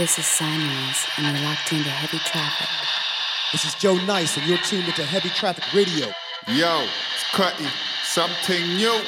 [0.00, 2.68] This is Sunrise, and you're locked into heavy traffic.
[3.52, 6.06] This is Joe Nice, and you're tuned into Heavy Traffic Radio.
[6.48, 7.66] Yo, it's Cutty.
[8.02, 8.98] Something new.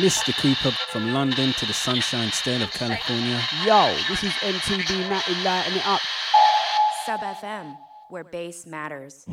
[0.00, 0.34] Mr.
[0.34, 3.38] Cooper from London to the Sunshine State of California.
[3.66, 6.00] Yo, this is MTV Natty lighting it up.
[7.04, 7.76] Sub FM,
[8.08, 9.26] where bass matters.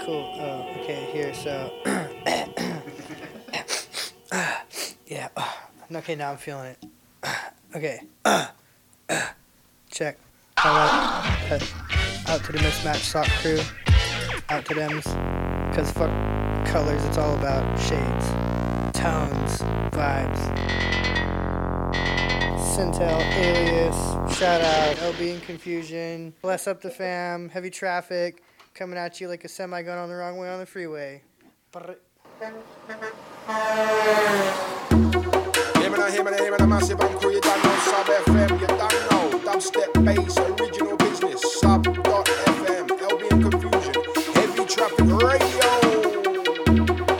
[0.00, 0.34] Cool.
[0.40, 1.74] Oh, okay, here, so.
[5.90, 6.84] Okay, now I'm feeling it.
[7.74, 8.00] Okay.
[9.90, 10.18] Check.
[10.56, 13.60] Out to the mismatched sock crew.
[14.48, 14.96] Out to them.
[15.70, 16.10] Because fuck
[16.66, 18.26] colors, it's all about shades,
[18.98, 19.60] tones,
[19.92, 20.38] vibes.
[22.58, 28.42] Sintel, Alias, shout out, LB in Konfusion, Bless Up the Fam, Heavy Traffic,
[28.74, 31.22] coming at you like a semi going on the wrong way on the freeway.
[35.98, 37.76] Hear me now, hear me now, hear me now, massive and crew, you don't know
[37.78, 43.96] Sub FM, you don't know Dubstep bass, original business, Sub.fm, LB in Konfusion,
[44.36, 45.70] Heavy Traffic Radio.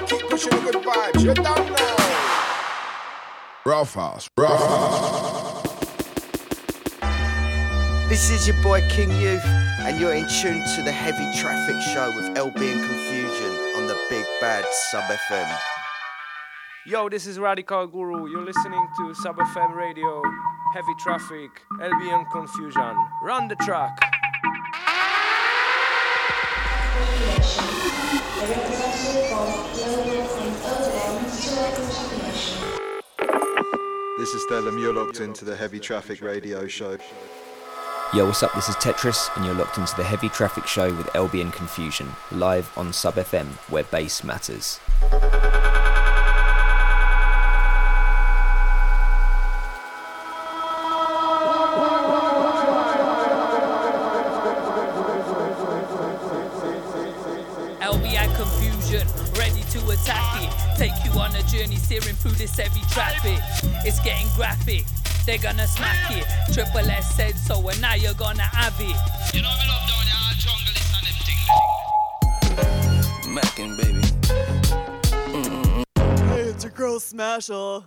[0.07, 1.97] Keep pushing the good vibes, you don't know.
[3.67, 4.31] Rough House.
[4.37, 5.63] Rough House.
[8.09, 12.13] This is your boy King Youth, and you're in tune to the Heavy Traffic Show
[12.15, 15.78] with LB and Konfusion on the Big Bad Sub FM.
[16.89, 18.31] Yo, this is Radical Guru.
[18.31, 20.22] You're listening to Sub FM Radio,
[20.72, 21.50] Heavy Traffic,
[21.83, 22.97] LB and Konfusion.
[23.22, 23.95] Run the track.
[34.17, 36.97] This is Stellum, you're locked into the Heavy Traffic Radio Show.
[38.14, 38.55] Yo, what's up?
[38.55, 42.08] This is Tetris, and you're locked into the Heavy Traffic Show with LB and Konfusion,
[42.33, 44.80] live on Sub FM, where bass matters.
[62.48, 63.39] This heavy traffic.
[63.85, 64.85] It's getting graphic,
[65.27, 66.27] they're gonna smack it.
[66.53, 68.97] Triple S said so, and now you're gonna have it.
[69.35, 70.75] You know me love down here, jungle
[73.33, 74.03] Mackin' baby.
[76.31, 77.83] Hey, it's your girl Smasher.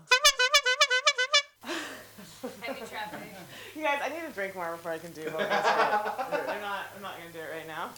[3.75, 5.41] You guys, I need to drink more before I can do vocals.
[5.49, 6.85] I'm not.
[6.95, 7.89] I'm not gonna do it right now.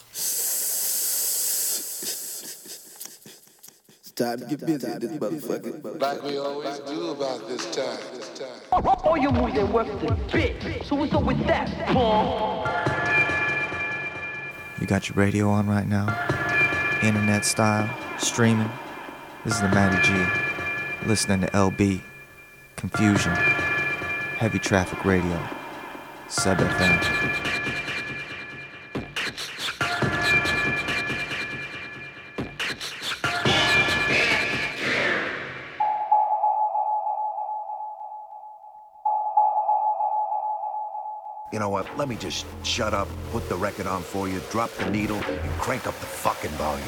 [4.15, 5.99] Time to get busy in this motherfucker.
[5.99, 7.97] Like we always do about this time.
[8.13, 8.85] This time.
[9.03, 10.85] All your moves ain't worth the bit.
[10.85, 12.67] So what's up with that, Paul?
[14.79, 16.05] You got your radio on right now?
[17.01, 18.69] Internet style, streaming?
[19.45, 21.07] This is the Matty G.
[21.07, 22.01] Listening to LB,
[22.77, 23.35] Konfusion,
[24.37, 25.39] Heavy Traffic Radio,
[26.27, 27.62] Sub FM.
[41.73, 41.97] What?
[41.97, 45.51] Let me just shut up, put the record on for you, drop the needle, and
[45.59, 46.85] crank up the fucking volume.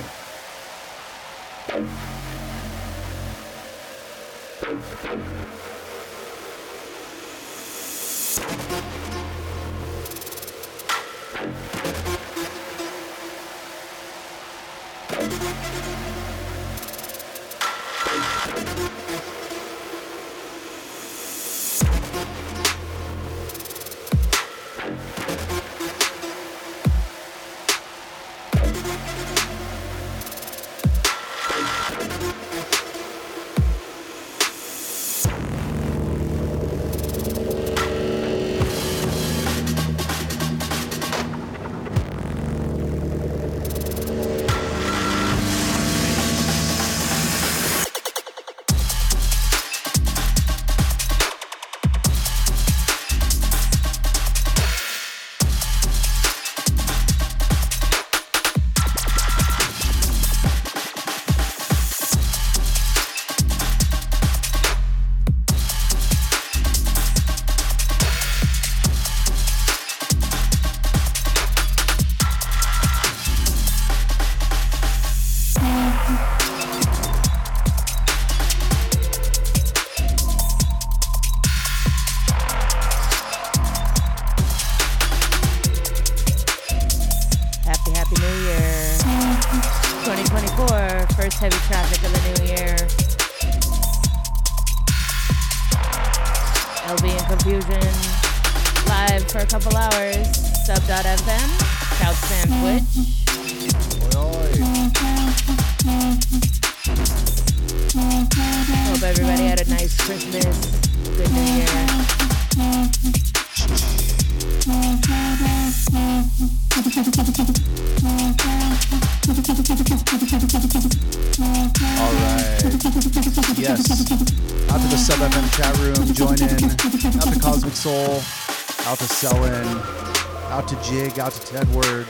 [131.46, 132.08] Ted Word.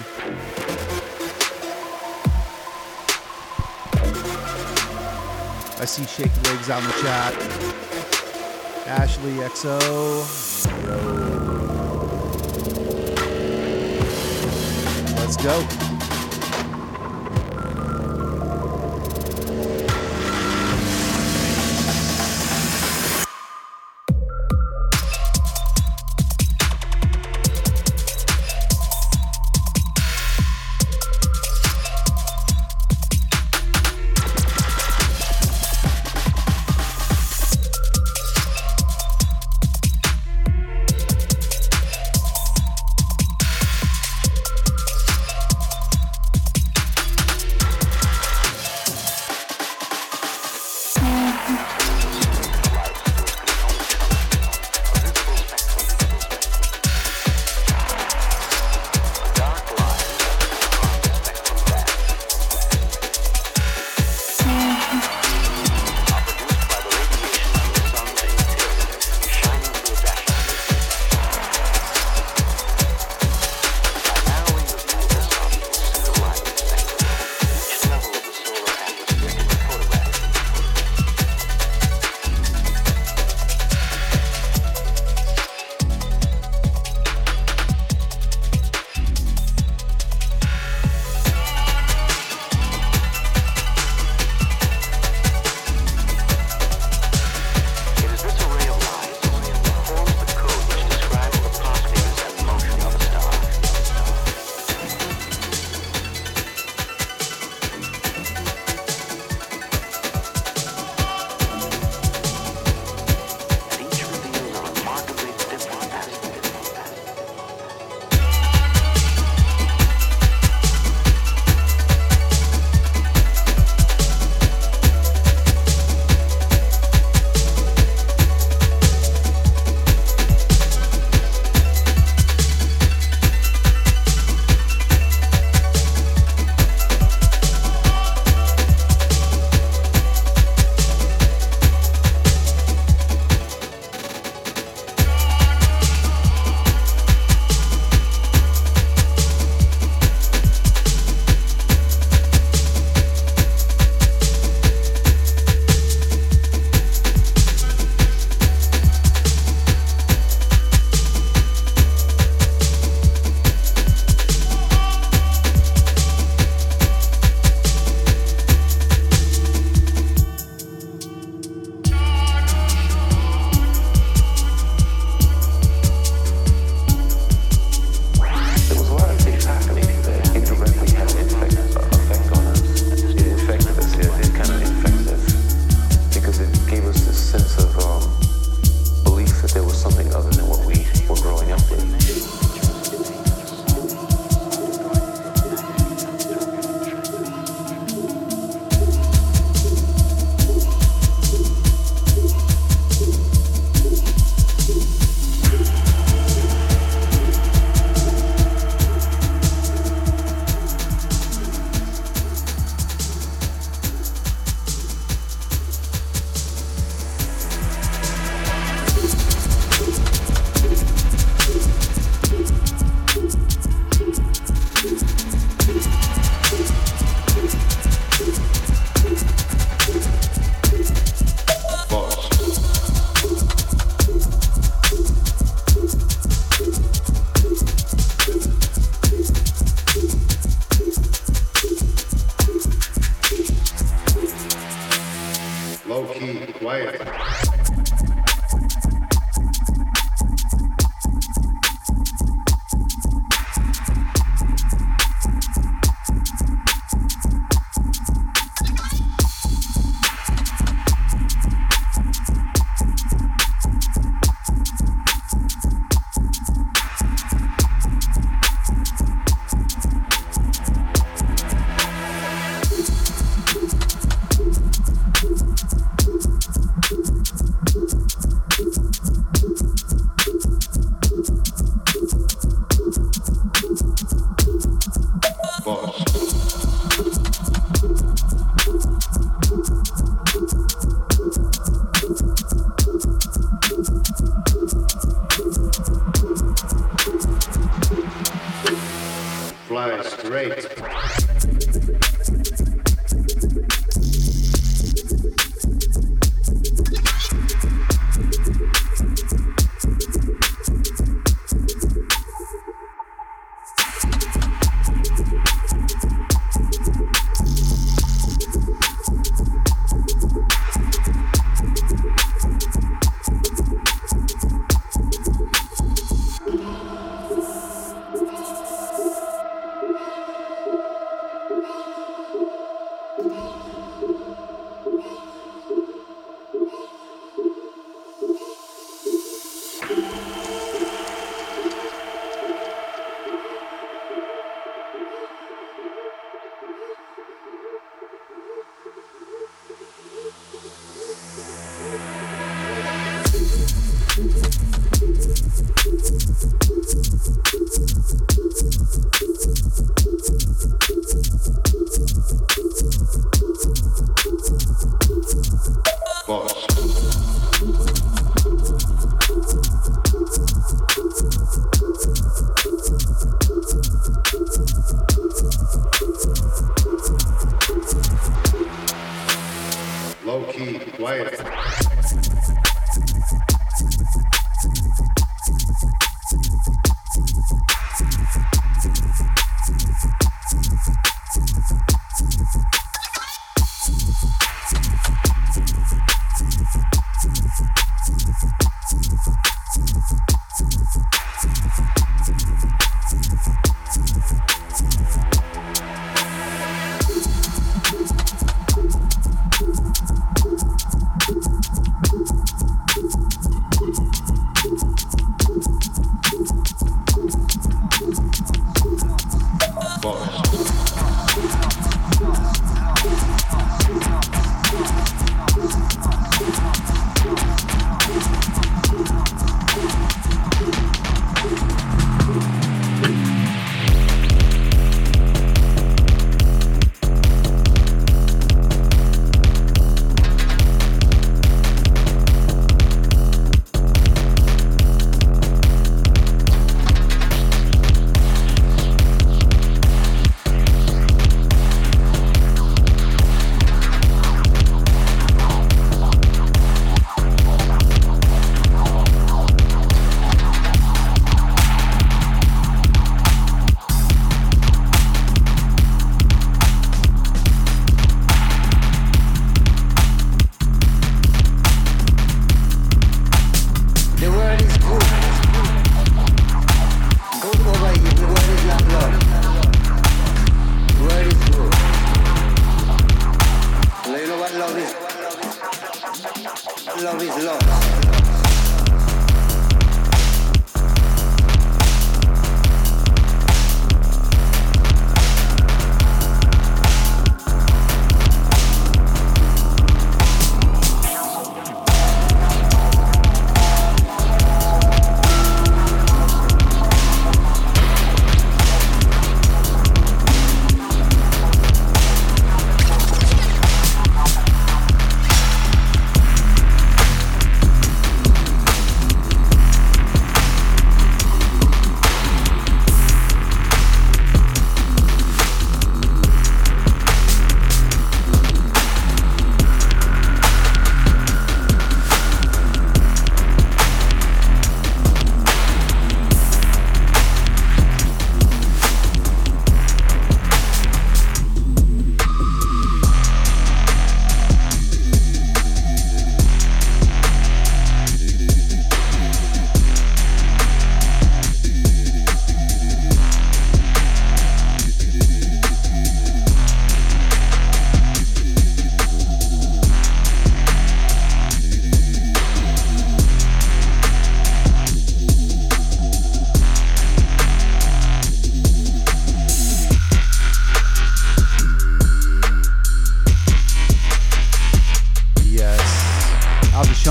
[5.77, 7.33] I see shaking legs on the chat.
[8.87, 9.77] Ashley XO.
[15.17, 15.84] Let's go.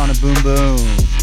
[0.04, 1.13] Out to Boom Boom.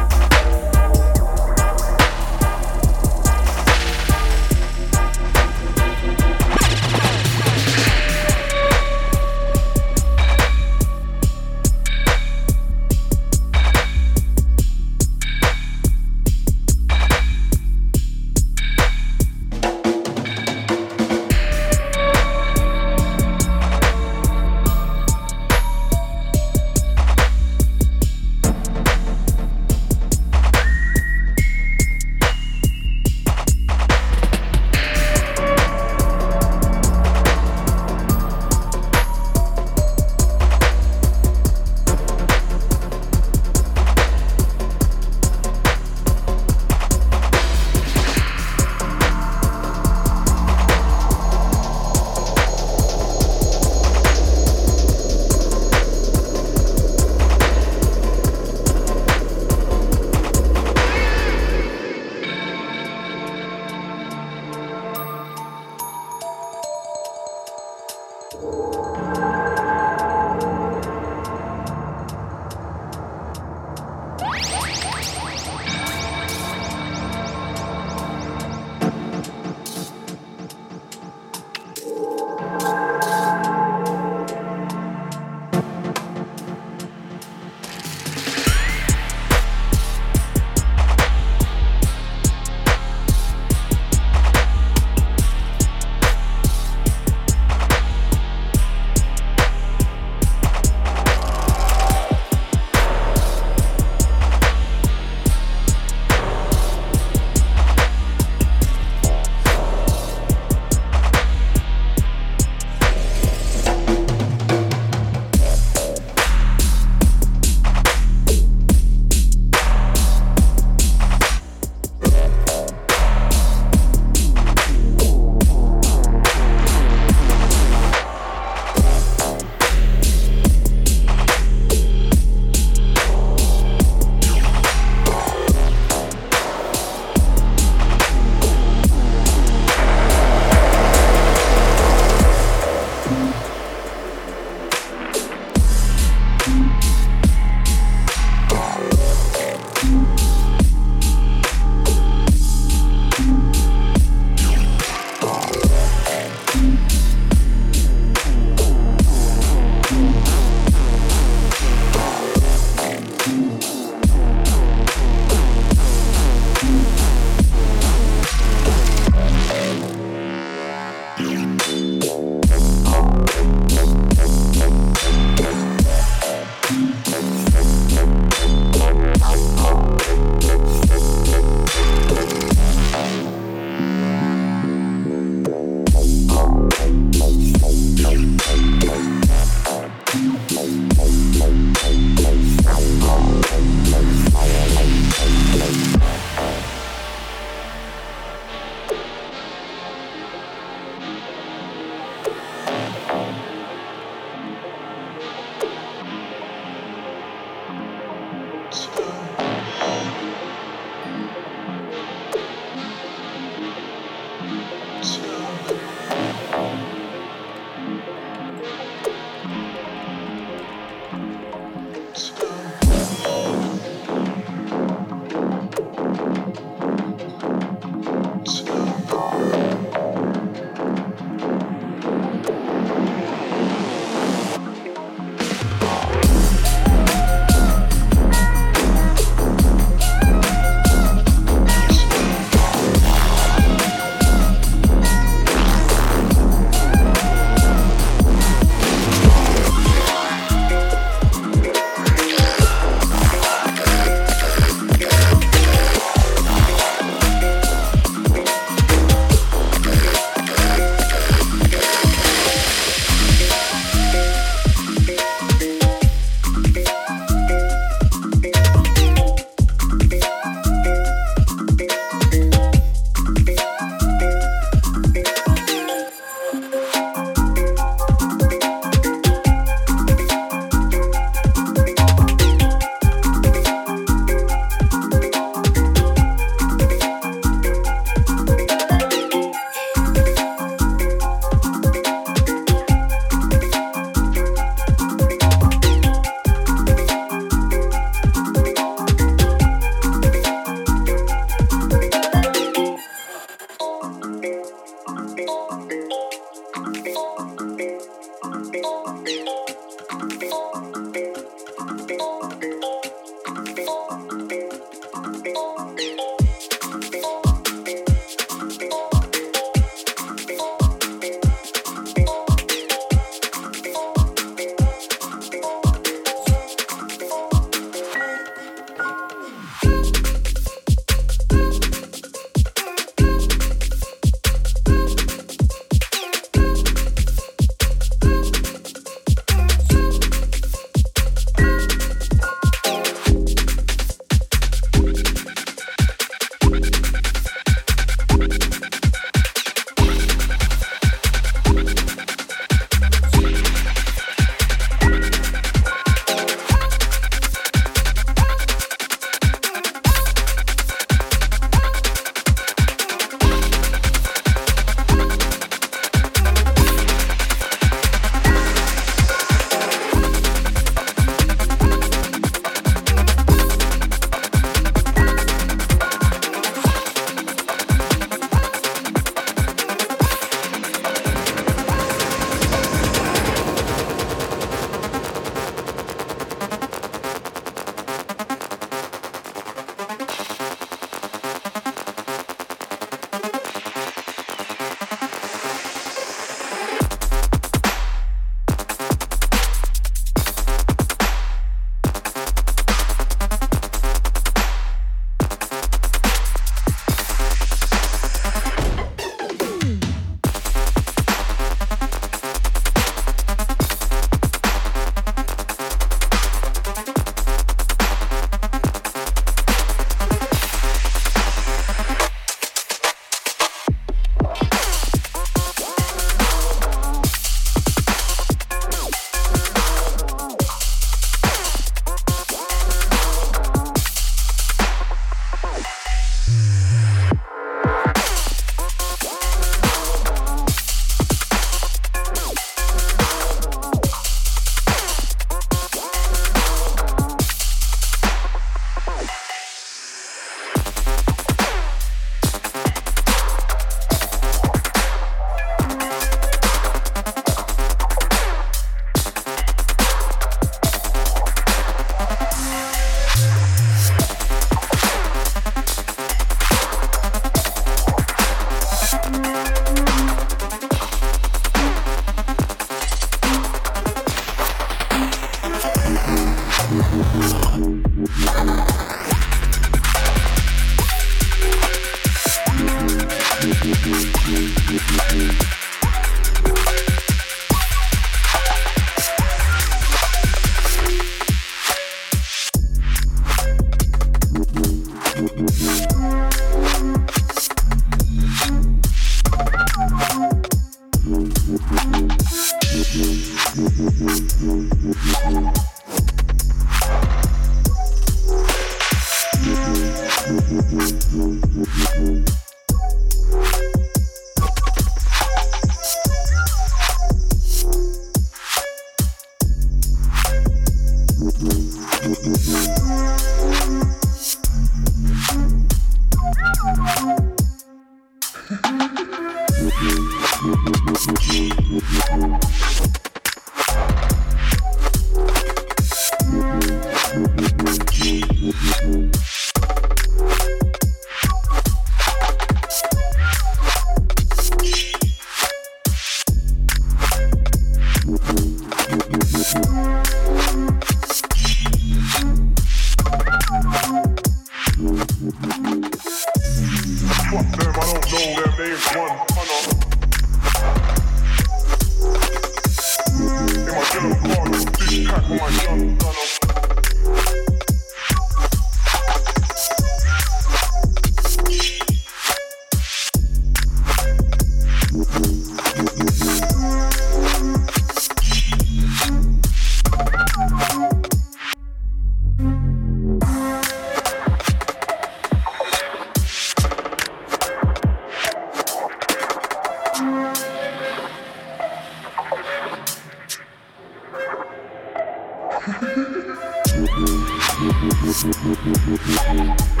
[598.43, 600.00] もっもっもっもっも。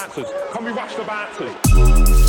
[0.00, 0.28] Bouncers.
[0.54, 2.19] Can we rush the bouncers?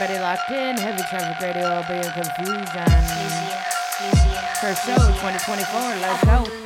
[0.00, 0.76] everybody locked in.
[0.78, 3.00] Heavy traffic radio, LB Konfusion.
[4.60, 5.80] First show 2024.
[6.00, 6.60] Let's go.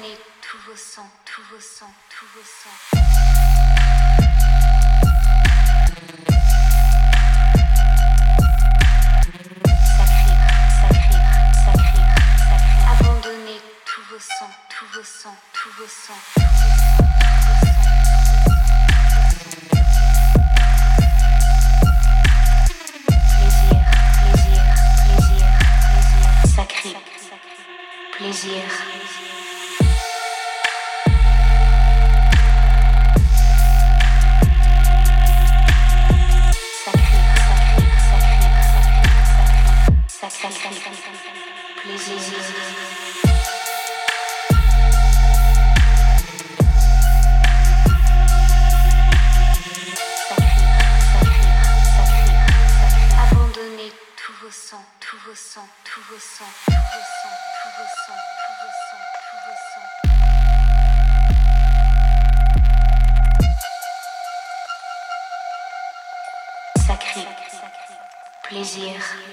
[68.77, 69.24] 你。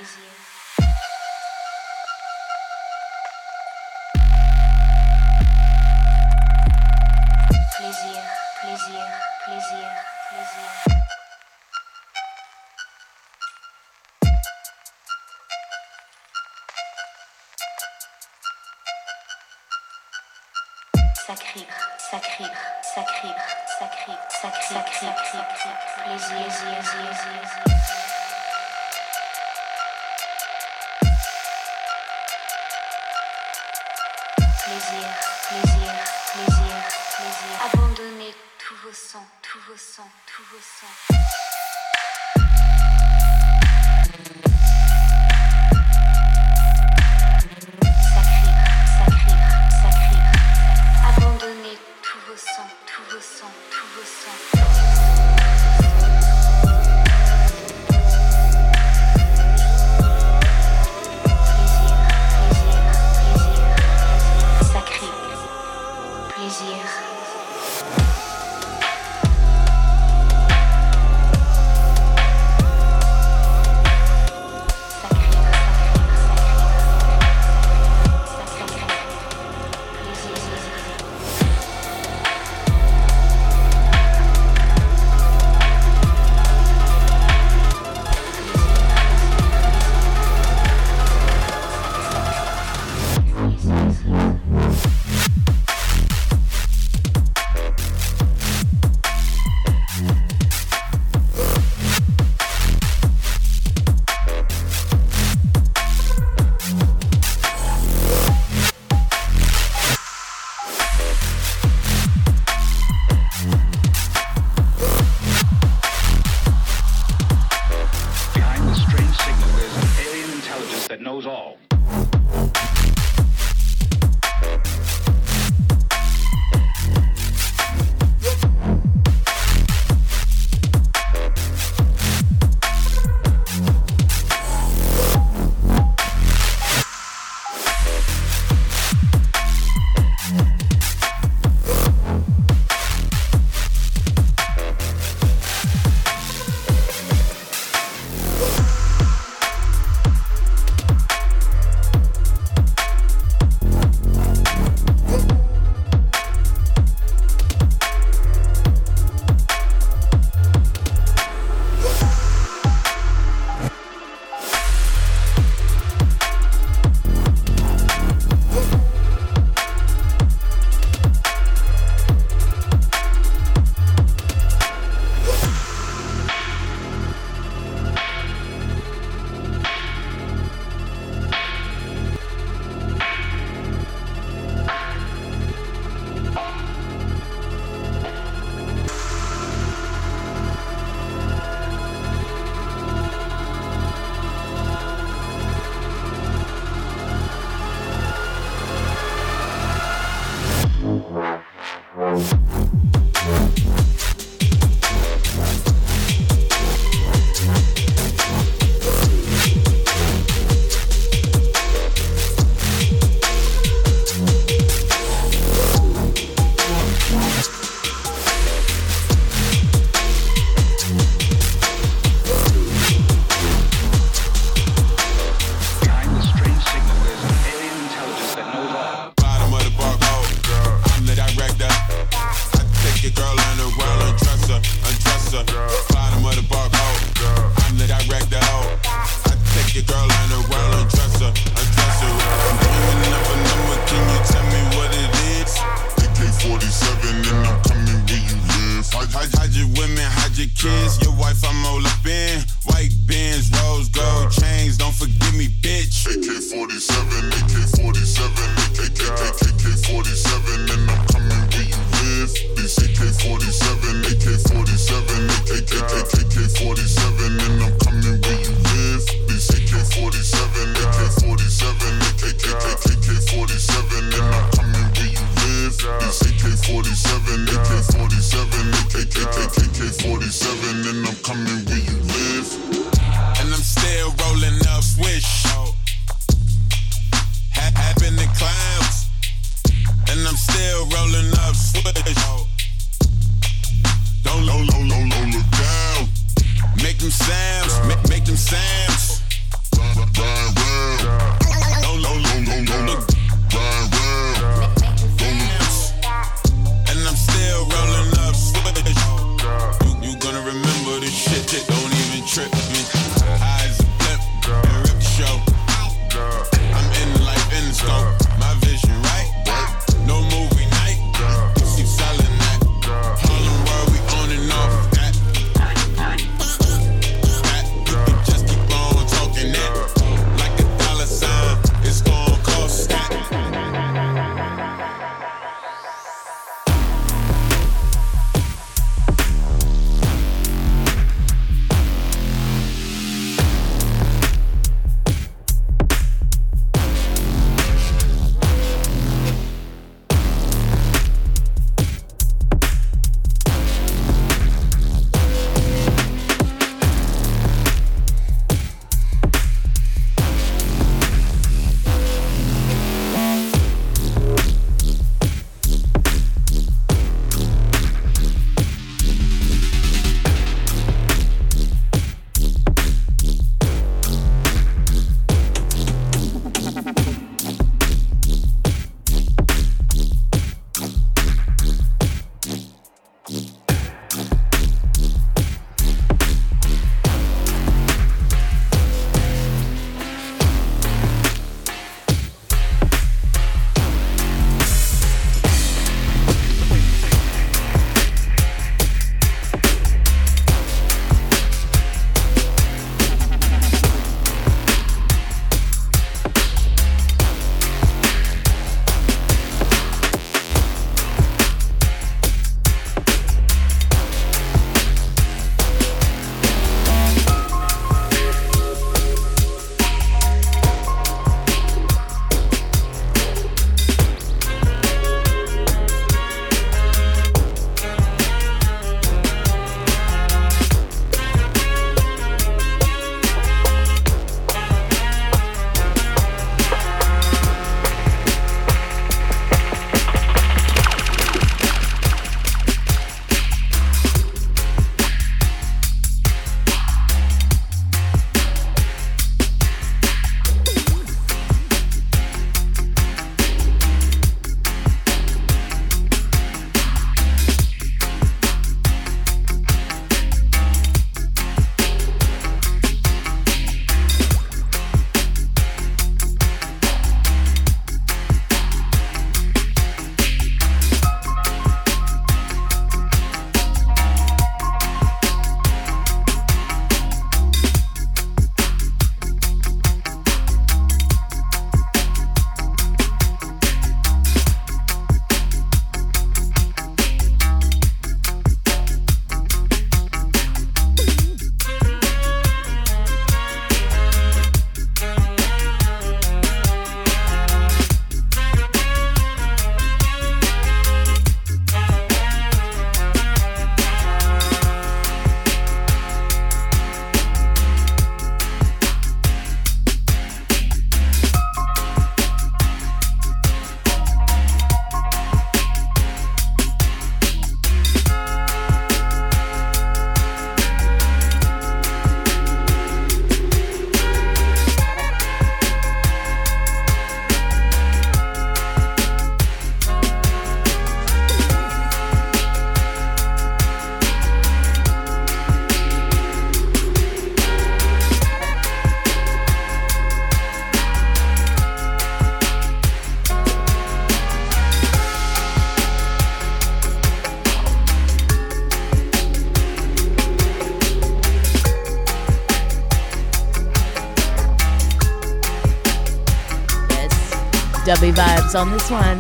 [557.96, 559.20] dubby vibes on this one.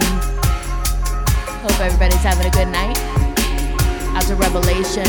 [1.61, 2.97] Hope everybody's having a good night.
[4.15, 5.03] Out to Revelation.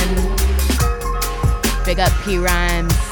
[1.85, 3.12] Big up P Rhymes.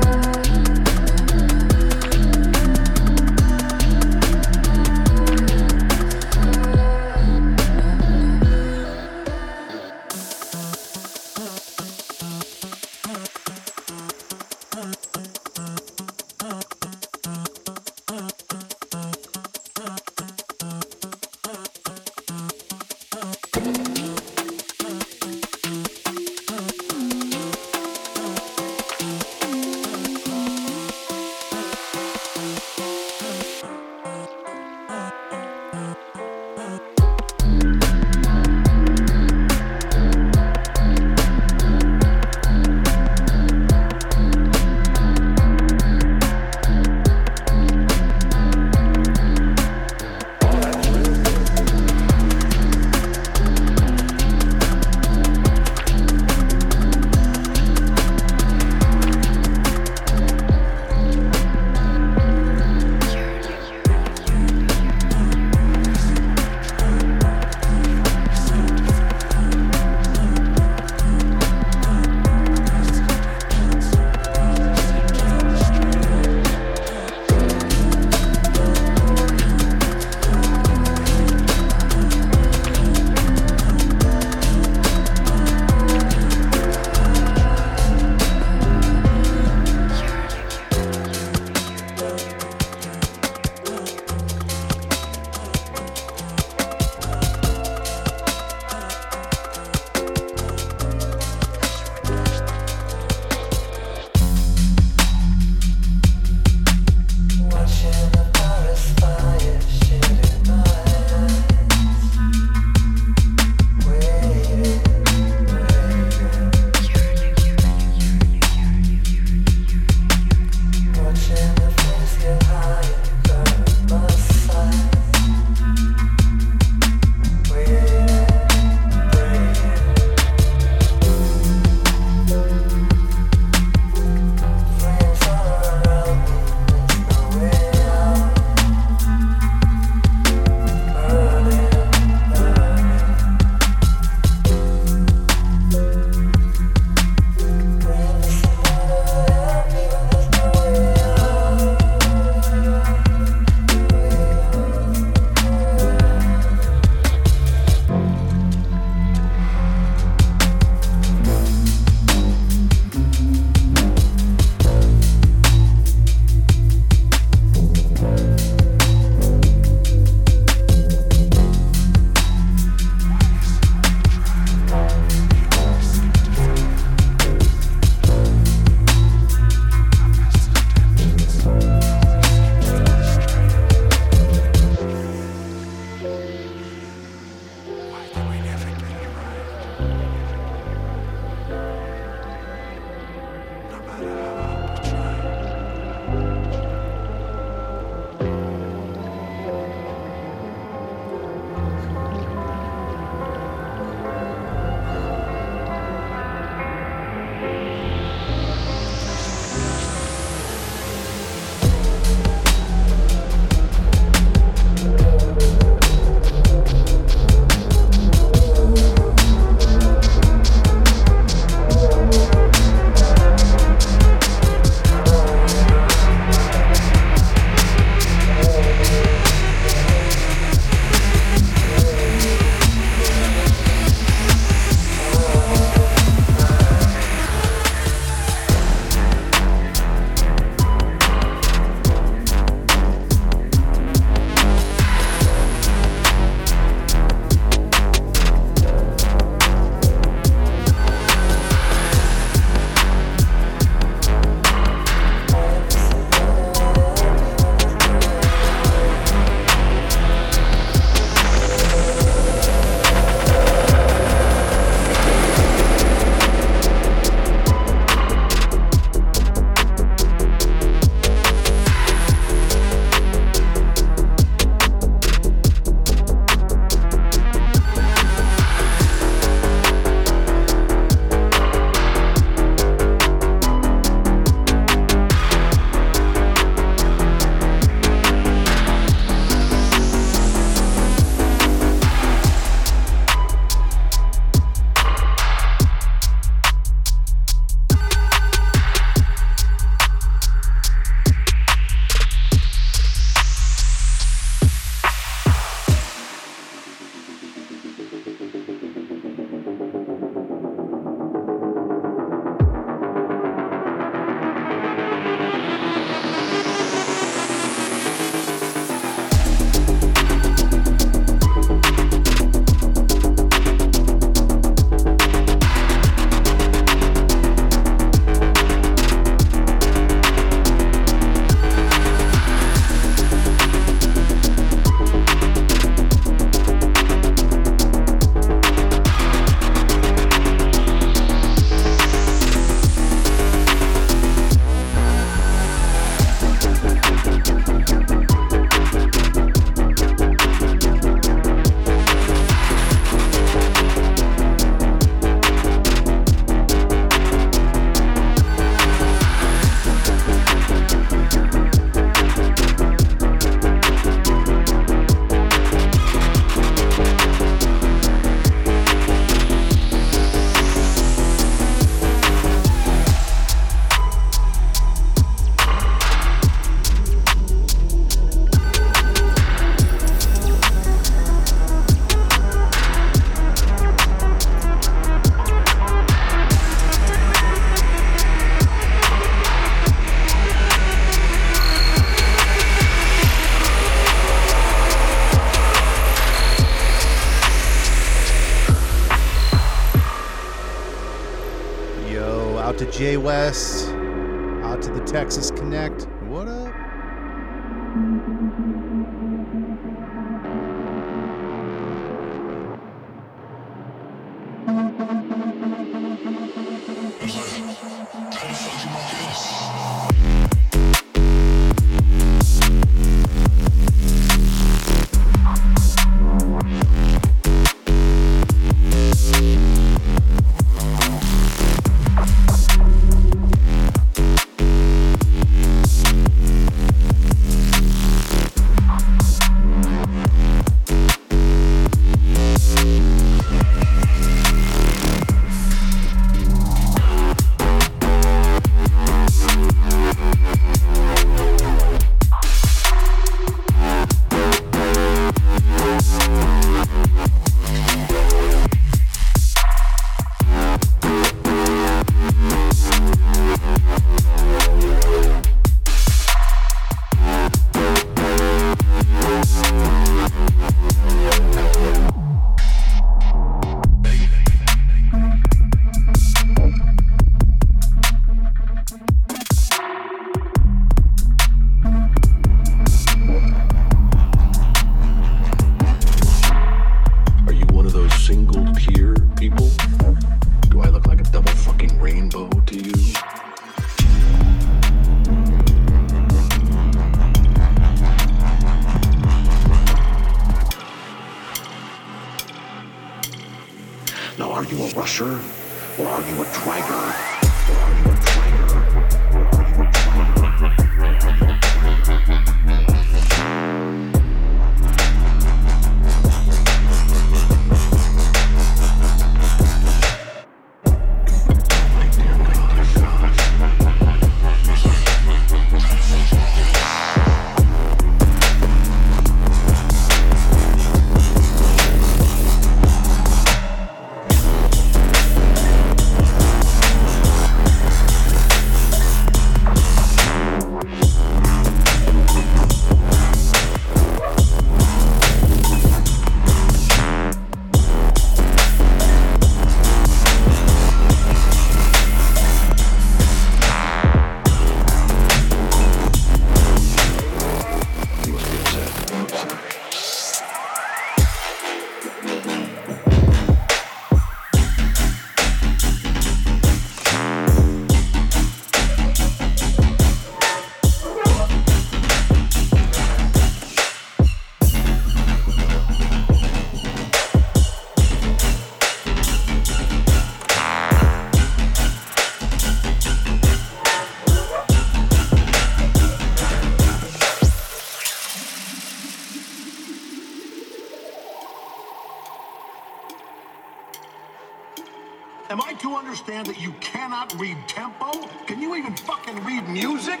[595.30, 598.08] Am I to understand that you cannot read tempo?
[598.26, 600.00] Can you even fucking read music?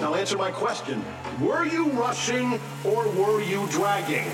[0.00, 1.04] Now answer my question.
[1.40, 4.28] Were you rushing or were you dragging?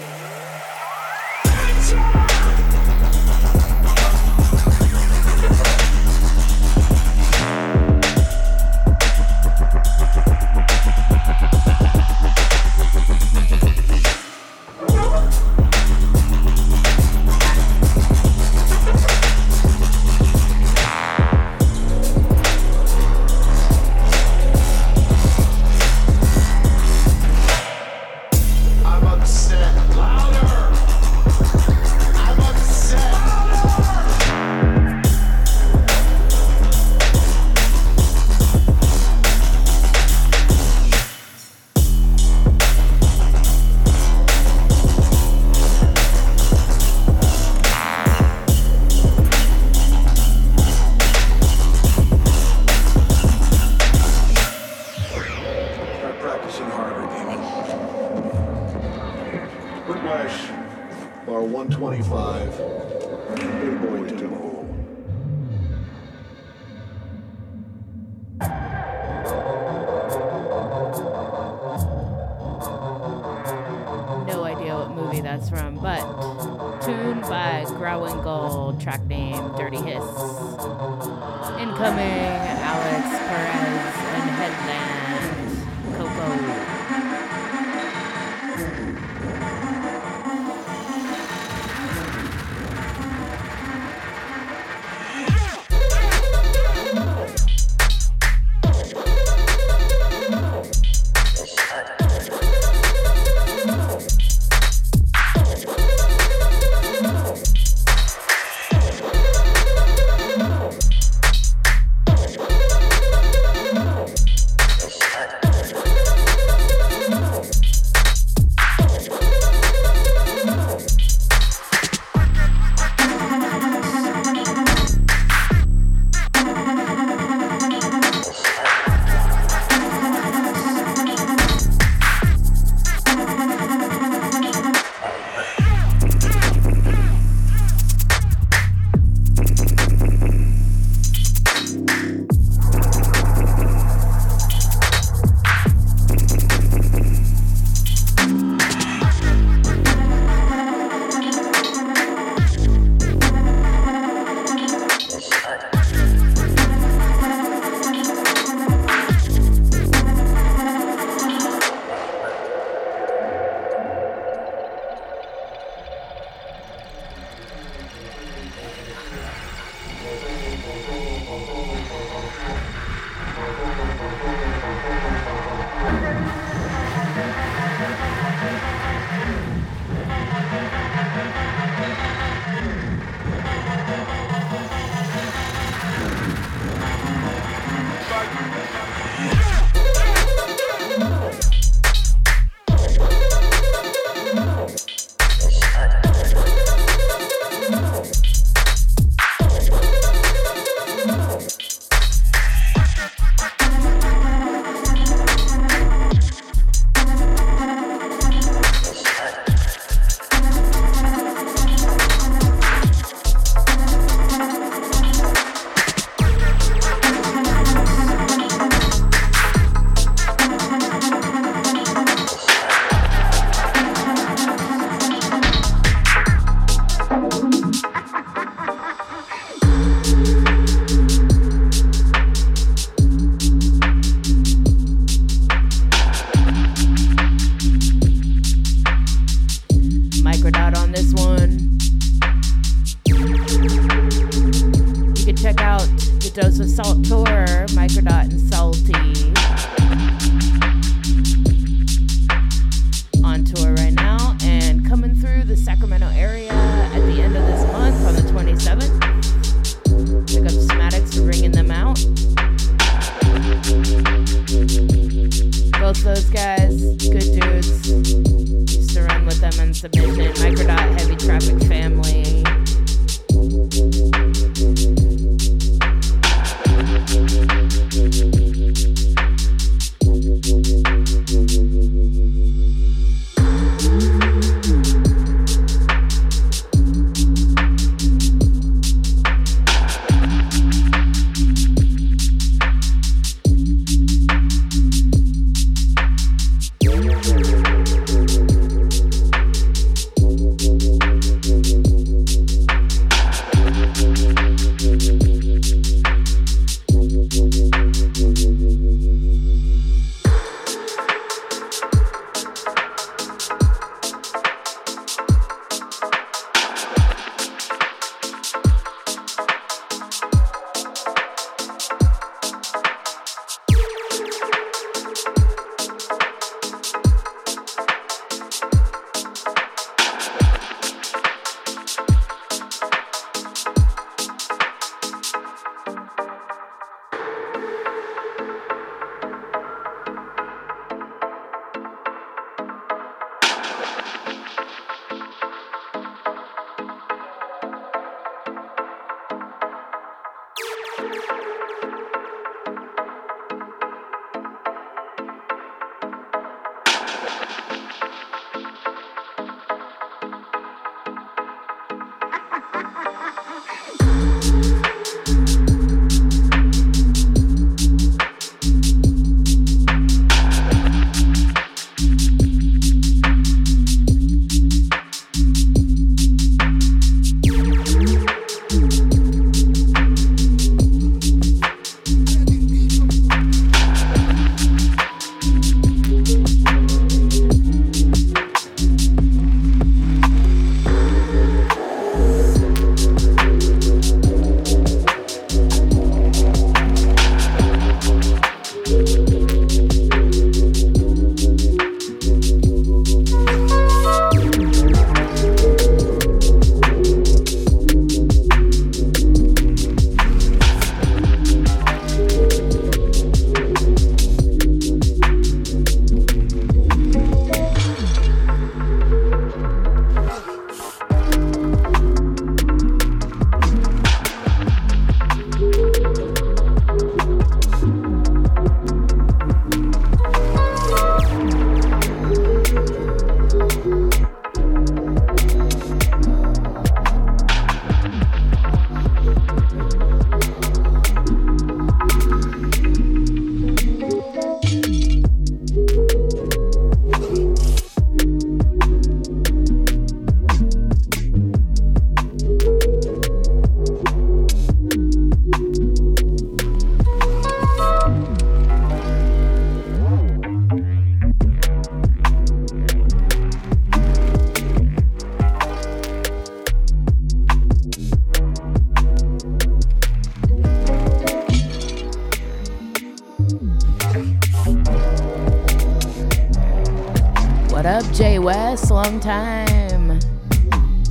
[479.31, 480.19] Time.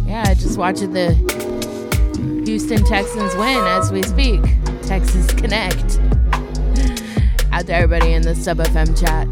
[0.05, 1.13] Yeah, just watching the
[2.45, 4.41] Houston Texans win as we speak.
[4.81, 5.99] Texas Connect.
[7.53, 9.25] Out to everybody in the Sub FM chat.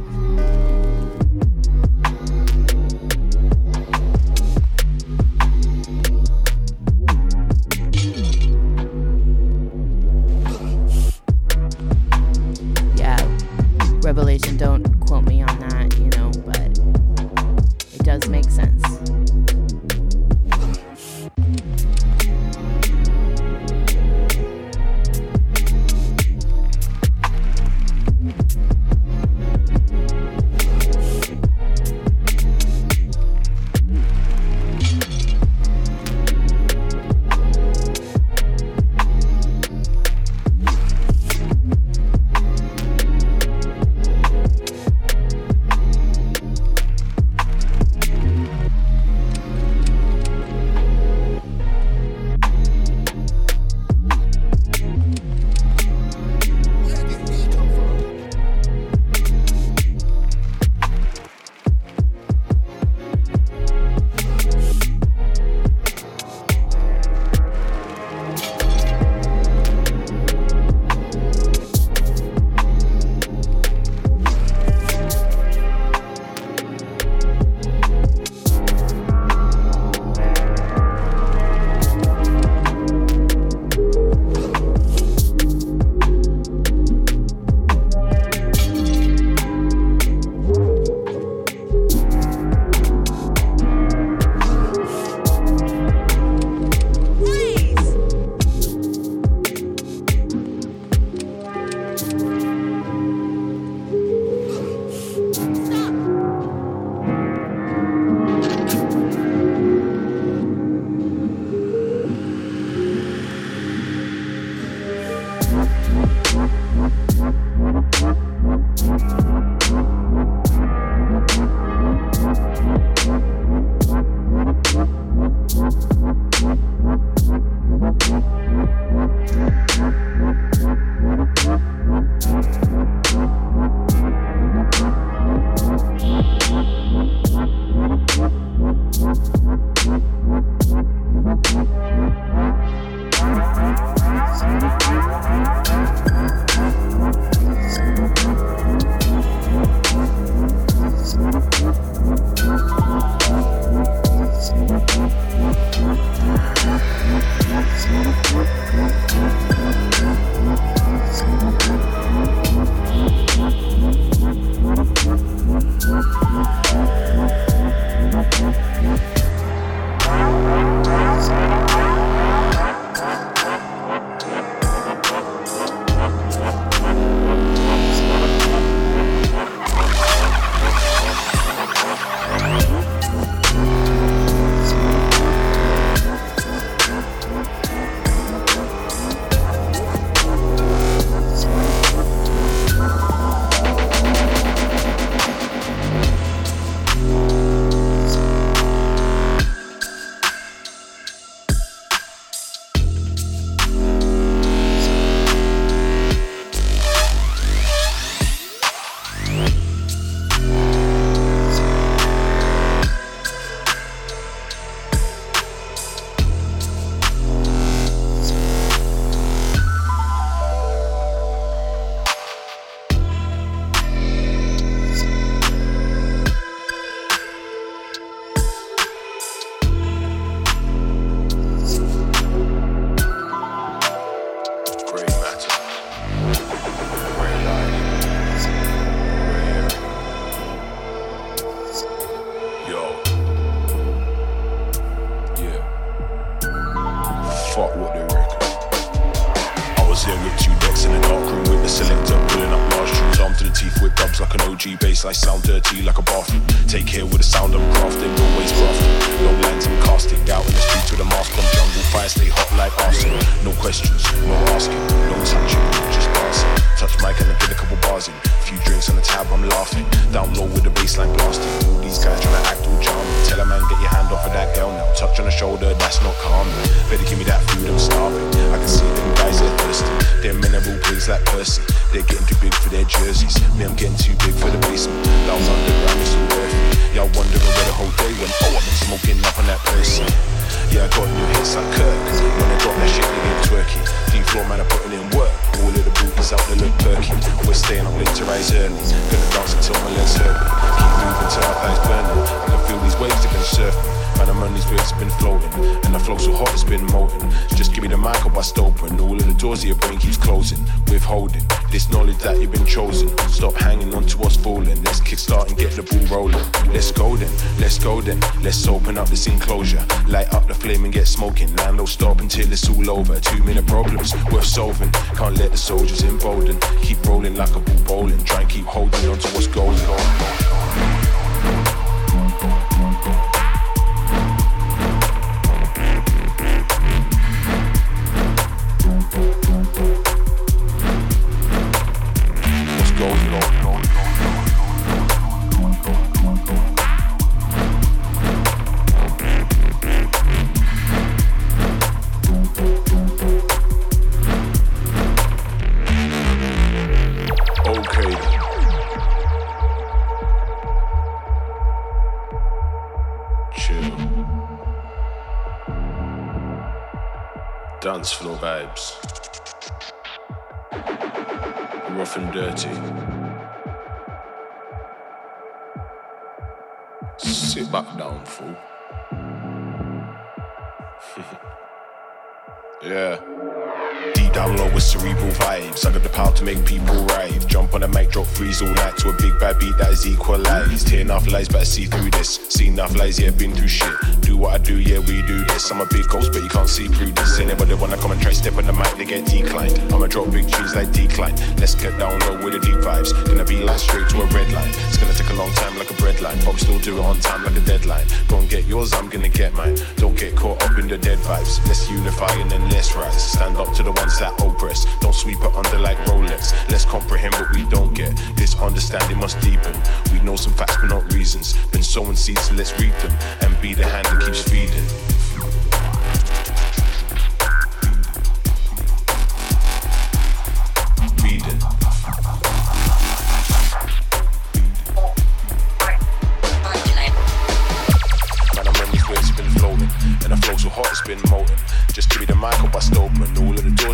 [400.32, 401.36] big trees like decline.
[401.58, 403.12] Let's get down low with the deep vibes.
[403.26, 404.70] Gonna be like straight to a red line.
[404.88, 407.20] It's gonna take a long time like a breadline, but we still do it on
[407.20, 408.06] time like a deadline.
[408.28, 409.78] Don't get yours, I'm gonna get mine.
[409.96, 411.66] Don't get caught up in the dead vibes.
[411.68, 413.32] Let's unify and then let's rise.
[413.34, 414.86] Stand up to the ones that oppress.
[415.02, 416.54] Don't sweep it under like Rolex.
[416.70, 418.16] Let's comprehend what we don't get.
[418.36, 419.76] This understanding must deepen.
[420.12, 421.56] We know some facts but not reasons.
[421.68, 425.17] Been sowing seeds, so let's reap them and be the hand that keeps feeding.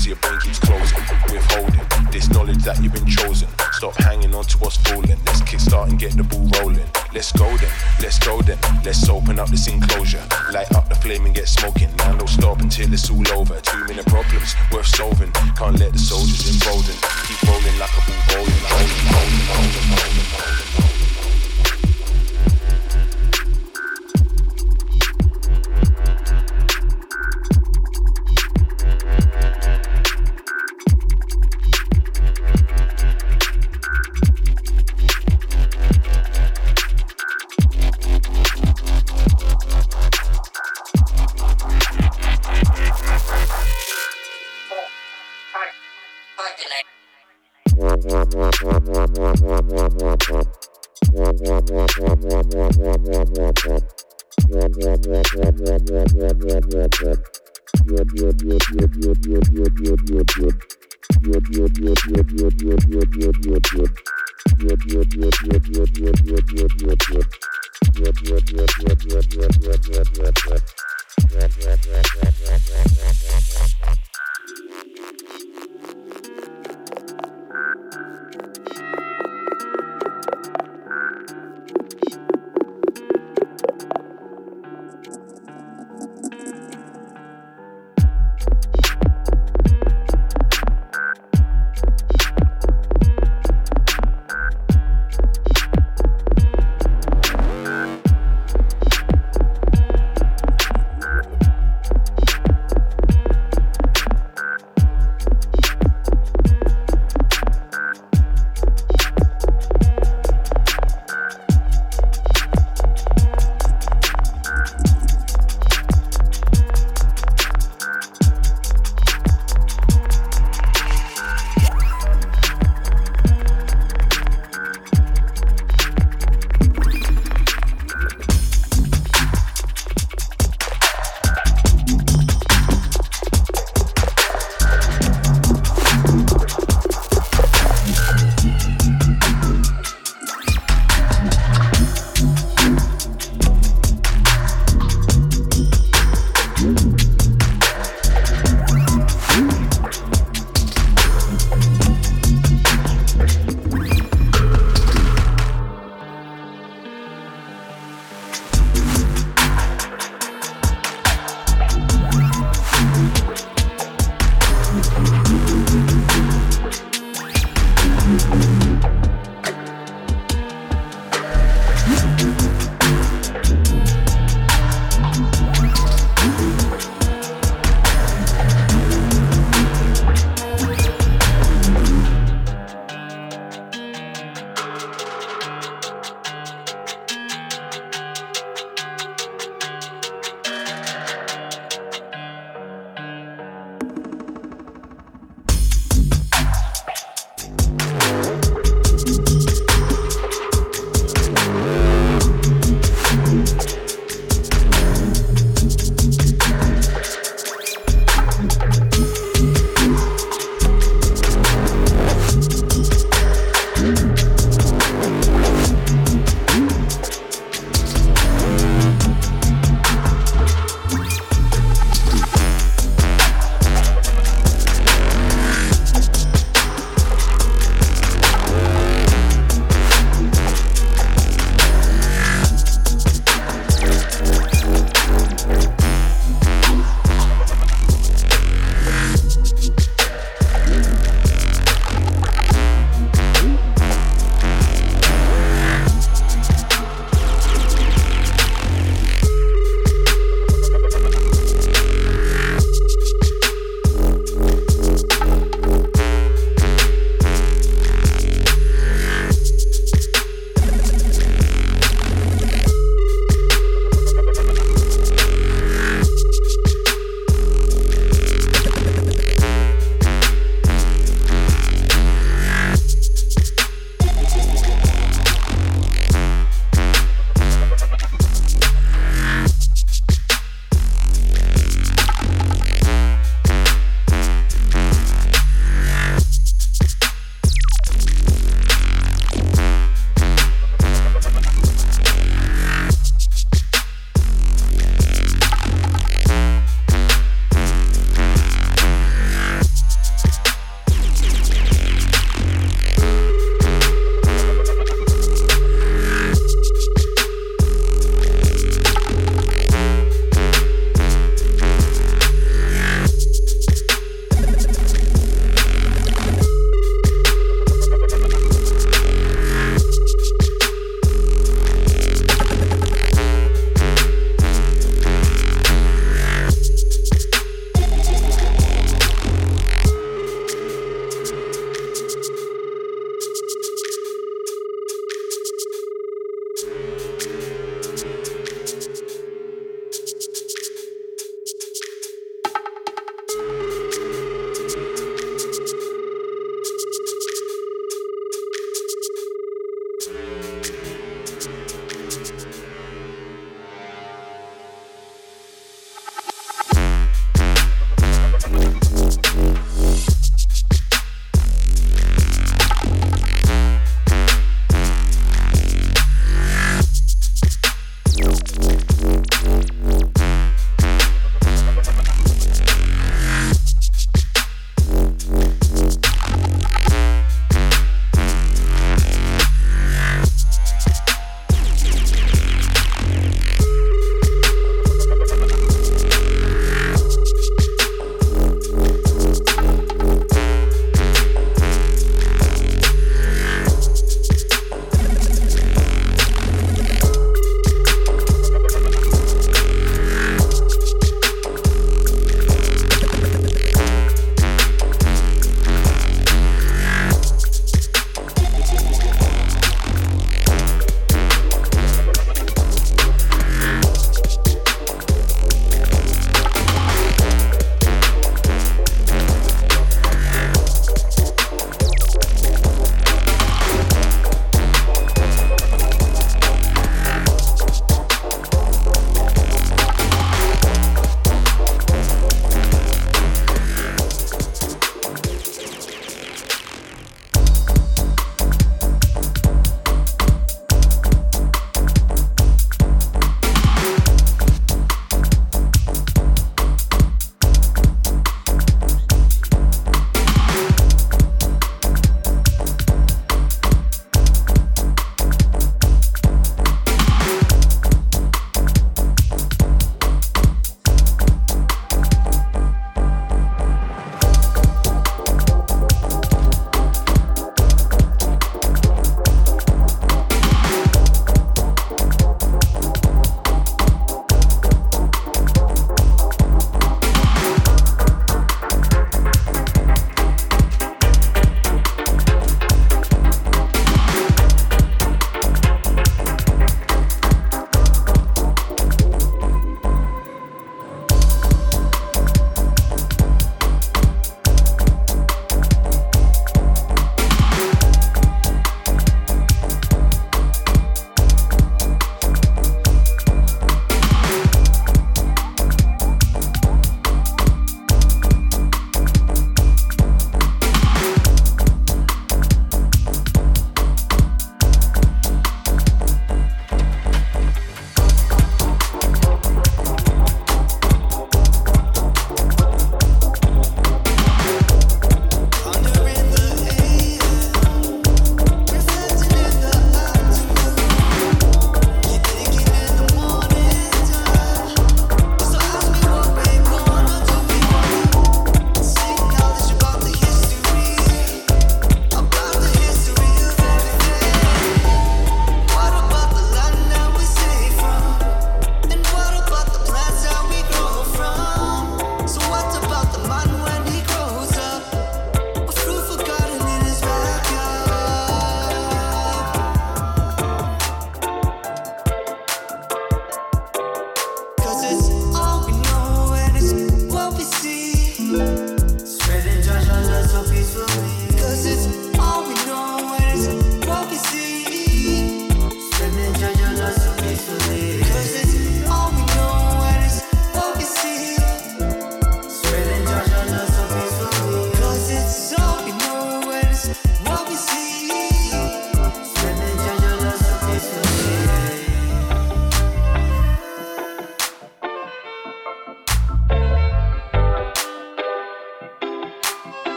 [0.00, 0.98] cause your brain keeps closing.
[1.30, 3.48] Withholding this knowledge that you've been chosen.
[3.72, 5.18] Stop hanging on to what's falling.
[5.26, 6.88] Let's kickstart and get the ball rolling.
[7.12, 7.70] Let's go then,
[8.00, 8.58] let's go then.
[8.84, 10.22] Let's open up this enclosure.
[10.52, 11.94] Light up the flame and get smoking.
[11.98, 13.60] Now no stop until it's all over.
[13.60, 15.32] Two minute problems worth solving.
[15.56, 16.96] Can't let the soldiers embolden.
[17.26, 18.62] Keep rolling like a ball rolling.
[18.64, 20.89] rolling, rolling, rolling, rolling, rolling, rolling.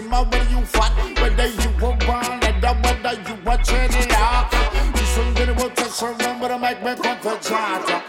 [0.00, 0.92] him out when you fat.
[1.20, 4.50] Whether you were born leather, whether you were Trinidad.
[4.94, 7.99] This one didn't work to surrender, make me come for charter.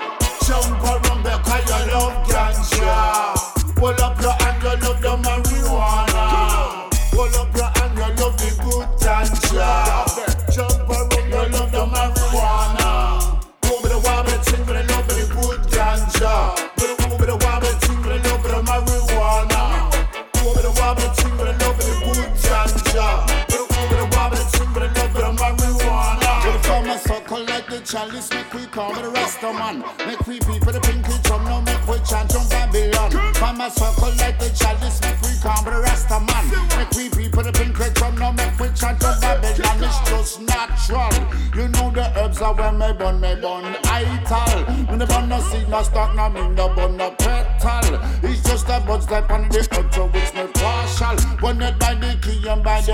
[43.12, 44.74] done, me done ital.
[44.92, 48.00] Me never no see no stock, no me no bun no petal.
[48.24, 51.18] It's just a bud step on the petrol which me partial.
[51.40, 52.94] When it by the key and by the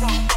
[0.00, 0.30] Pumping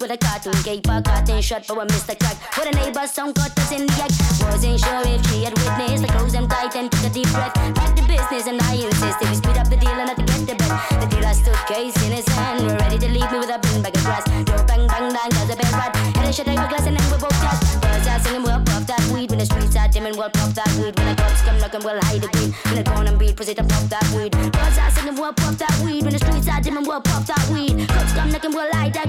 [0.00, 1.02] with a cartoon caper.
[1.04, 2.18] Carton shut for a Mr.
[2.18, 2.36] Crack.
[2.56, 4.14] With a neighbor, some cut us in the act.
[4.42, 6.04] Wasn't sure if she had witnessed.
[6.04, 7.54] I closed them tight and took a deep breath.
[7.74, 10.54] Back to business and I insisted we speed up the deal and to get to
[10.54, 10.72] bed.
[11.00, 13.96] The dealer stood case in his hand, ready to leave me with a bin bag
[13.96, 14.24] of grass.
[14.44, 15.92] Door bang bang bang, cause a bed rat.
[16.16, 17.58] And shut out my glass and then we both got.
[17.82, 19.30] Birds are singing, we'll puff that weed.
[19.30, 20.94] When the streets are dim and we'll puff that weed.
[20.96, 22.54] When the cops come knocking, we'll hide the weed.
[22.64, 24.32] When the corner beat, proceed to puff that weed.
[24.32, 26.02] Birds are singing, we'll puff that weed.
[26.04, 27.88] When the streets are dim and we'll puff that weed.
[27.88, 29.03] Cops come knocking, we'll hide that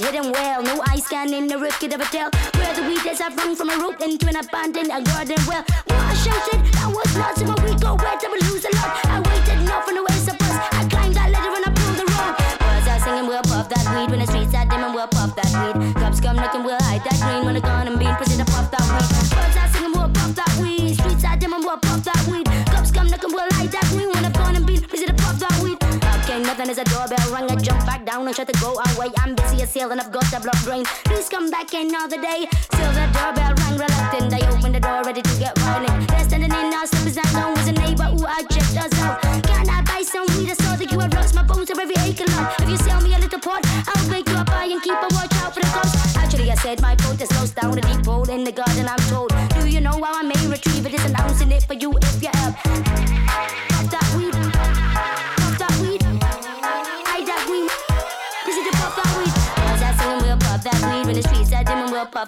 [0.00, 0.62] hit him well.
[0.62, 2.30] No eye scan in the roof, could ever tell.
[2.56, 5.64] Where the weed is, I rung from a rope into an abandoned a garden well.
[5.88, 8.90] Well, I shouted, that was lots of a week go where to lose a lot.
[9.06, 10.56] I waited enough on the waist of bus.
[10.72, 12.36] I climbed that ladder and I pulled the rope.
[12.66, 15.32] Was I singing, we'll puff that weed when the streets are dim and we'll puff
[15.36, 15.94] that weed.
[15.96, 18.68] Cops come knocking, we'll hide that green when the gun and bean proceed to puff
[18.74, 19.06] that weed.
[19.38, 20.98] Was I singing, we'll puff that weed.
[20.98, 22.46] Streets are dim and we'll puff that weed.
[22.68, 25.38] Cops come knocking, we'll hide that green when the gun and bean proceed to puff
[25.38, 25.78] that weed.
[26.26, 27.46] Okay, nothing as a doorbell rang.
[27.46, 29.14] I jump back down and try to go away.
[29.22, 30.84] I'm busy as hell and I've got the blood drain.
[31.04, 32.46] Please come back another day.
[32.70, 34.32] Still the doorbell rang reluctant.
[34.32, 36.08] I opened the door ready to get violent.
[36.08, 39.20] They're standing in our slippers and known was a neighbor who I checked us out.
[39.22, 40.50] Can I buy some weed?
[40.50, 42.54] I saw that you had lost my bones of every acre lot.
[42.60, 45.08] If you sell me a little pot, I'll wake you up high and keep a
[45.16, 46.16] watch out for the cops.
[46.16, 48.86] Actually, I said my boat is lost down a deep hole in the garden.
[48.86, 49.32] I'm told.
[49.58, 50.94] Do you know how I may retrieve it?
[50.94, 52.85] It's announcing it for you if you help.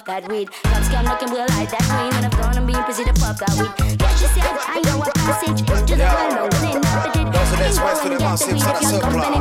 [0.09, 0.51] That weed.
[0.65, 2.09] Cops come knocking, we'll hide that green.
[2.17, 3.69] When I'm gone, I'm being busy to pop that weed.
[4.01, 6.51] Yeah, she said, I know a passage to the well known.
[6.65, 7.29] They not did.
[7.29, 9.37] Those are the words for the massive to the supply.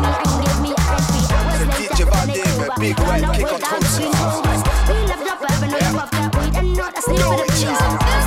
[1.72, 3.80] DJ Van David, big red kick on.
[4.92, 8.27] We left up urban and puff that weed and not a sleep of the police.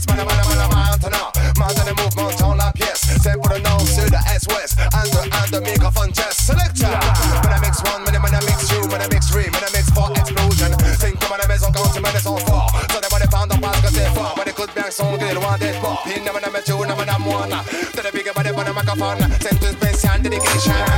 [0.00, 0.36] police, man, man,
[2.16, 3.02] man, dans la pièce.
[3.24, 4.06] Nom, c'est
[4.36, 4.76] S-West.
[4.92, 5.60] Un, deux, un, deux.
[6.32, 6.88] Selector.
[7.44, 9.70] Man, I mix one, man, man, I mix two, man, I mix three, man, I
[9.76, 10.70] mix four, explosion.
[10.98, 12.72] Cinq comme maison quand tu mènes son fort.
[12.92, 14.34] Ça dépend des pendant que c'est fort.
[14.36, 17.50] Mais écoute bien que son gris, loin d'être man, met two, man, I met one.
[17.50, 19.18] To the big, man, I met a microphone.
[19.40, 20.89] Send to special dedication.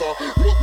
[0.00, 0.53] monster.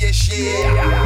[0.00, 1.01] yeah, yeah.